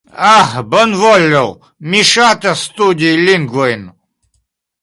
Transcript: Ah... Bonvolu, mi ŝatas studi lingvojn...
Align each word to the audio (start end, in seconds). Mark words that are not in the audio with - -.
Ah... 0.35 0.51
Bonvolu, 0.71 1.43
mi 1.91 2.01
ŝatas 2.13 2.65
studi 2.71 3.15
lingvojn... 3.29 3.89